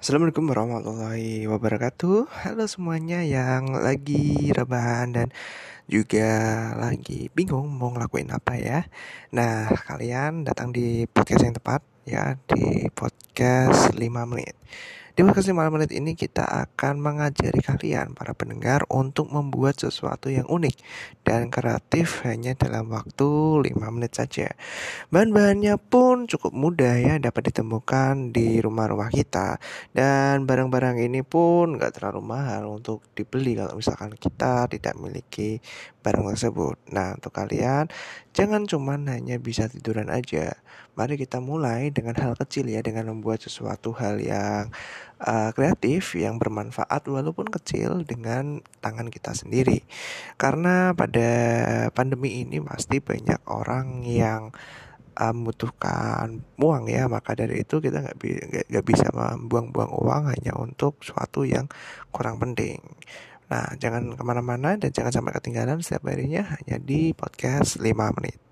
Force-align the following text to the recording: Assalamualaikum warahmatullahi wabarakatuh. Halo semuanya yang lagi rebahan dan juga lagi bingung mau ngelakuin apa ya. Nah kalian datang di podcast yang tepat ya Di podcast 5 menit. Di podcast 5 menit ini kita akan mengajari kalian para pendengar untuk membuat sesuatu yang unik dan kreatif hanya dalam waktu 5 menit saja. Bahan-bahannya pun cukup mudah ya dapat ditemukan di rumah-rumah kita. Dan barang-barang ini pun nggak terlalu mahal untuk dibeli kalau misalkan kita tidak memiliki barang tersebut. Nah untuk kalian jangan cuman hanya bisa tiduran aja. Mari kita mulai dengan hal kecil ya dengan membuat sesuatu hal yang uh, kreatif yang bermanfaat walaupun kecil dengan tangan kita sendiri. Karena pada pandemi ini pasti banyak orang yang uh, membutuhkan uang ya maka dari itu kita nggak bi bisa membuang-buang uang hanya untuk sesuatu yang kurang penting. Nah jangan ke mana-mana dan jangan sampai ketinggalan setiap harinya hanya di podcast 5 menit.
Assalamualaikum 0.00 0.48
warahmatullahi 0.48 1.44
wabarakatuh. 1.44 2.32
Halo 2.32 2.64
semuanya 2.64 3.20
yang 3.20 3.68
lagi 3.76 4.48
rebahan 4.48 5.12
dan 5.12 5.28
juga 5.90 6.30
lagi 6.78 7.26
bingung 7.34 7.66
mau 7.74 7.90
ngelakuin 7.90 8.30
apa 8.30 8.54
ya. 8.54 8.86
Nah 9.34 9.66
kalian 9.90 10.46
datang 10.46 10.70
di 10.70 11.10
podcast 11.10 11.42
yang 11.42 11.56
tepat 11.58 11.82
ya 12.06 12.38
Di 12.46 12.86
podcast 12.94 13.90
5 13.98 14.30
menit. 14.30 14.54
Di 15.20 15.26
podcast 15.26 15.50
5 15.52 15.74
menit 15.74 15.90
ini 15.90 16.14
kita 16.14 16.46
akan 16.46 17.02
mengajari 17.02 17.60
kalian 17.60 18.14
para 18.14 18.30
pendengar 18.32 18.88
untuk 18.88 19.28
membuat 19.28 19.76
sesuatu 19.76 20.30
yang 20.30 20.48
unik 20.48 20.80
dan 21.26 21.52
kreatif 21.52 22.22
hanya 22.24 22.56
dalam 22.56 22.88
waktu 22.88 23.28
5 23.58 23.68
menit 23.90 24.16
saja. 24.16 24.48
Bahan-bahannya 25.12 25.76
pun 25.76 26.30
cukup 26.30 26.54
mudah 26.54 26.96
ya 26.96 27.14
dapat 27.18 27.52
ditemukan 27.52 28.32
di 28.32 28.62
rumah-rumah 28.62 29.10
kita. 29.10 29.60
Dan 29.92 30.48
barang-barang 30.48 31.02
ini 31.02 31.20
pun 31.26 31.76
nggak 31.76 32.00
terlalu 32.00 32.24
mahal 32.24 32.70
untuk 32.80 33.02
dibeli 33.12 33.58
kalau 33.58 33.76
misalkan 33.76 34.16
kita 34.16 34.70
tidak 34.72 34.94
memiliki 34.96 35.60
barang 36.00 36.26
tersebut. 36.32 36.76
Nah 36.92 37.16
untuk 37.16 37.32
kalian 37.36 37.88
jangan 38.32 38.64
cuman 38.64 39.06
hanya 39.10 39.36
bisa 39.36 39.68
tiduran 39.68 40.08
aja. 40.08 40.56
Mari 40.98 41.16
kita 41.16 41.38
mulai 41.38 41.88
dengan 41.94 42.18
hal 42.18 42.34
kecil 42.36 42.68
ya 42.68 42.82
dengan 42.84 43.08
membuat 43.08 43.40
sesuatu 43.40 43.94
hal 43.96 44.20
yang 44.20 44.68
uh, 45.22 45.50
kreatif 45.54 46.16
yang 46.18 46.36
bermanfaat 46.36 47.06
walaupun 47.08 47.48
kecil 47.48 48.04
dengan 48.04 48.60
tangan 48.84 49.08
kita 49.08 49.32
sendiri. 49.32 49.86
Karena 50.36 50.92
pada 50.92 51.30
pandemi 51.94 52.42
ini 52.44 52.60
pasti 52.60 52.98
banyak 53.00 53.40
orang 53.48 54.04
yang 54.04 54.52
uh, 55.20 55.32
membutuhkan 55.36 56.40
uang 56.56 56.84
ya 56.88 57.06
maka 57.06 57.36
dari 57.36 57.62
itu 57.62 57.78
kita 57.78 58.00
nggak 58.00 58.18
bi 58.20 58.40
bisa 58.84 59.08
membuang-buang 59.12 59.92
uang 59.92 60.22
hanya 60.32 60.52
untuk 60.56 61.00
sesuatu 61.04 61.44
yang 61.44 61.68
kurang 62.08 62.40
penting. 62.40 62.80
Nah 63.50 63.74
jangan 63.82 64.14
ke 64.14 64.22
mana-mana 64.22 64.78
dan 64.78 64.90
jangan 64.94 65.10
sampai 65.10 65.34
ketinggalan 65.36 65.82
setiap 65.82 66.06
harinya 66.06 66.46
hanya 66.54 66.78
di 66.78 67.10
podcast 67.12 67.82
5 67.82 68.16
menit. 68.16 68.49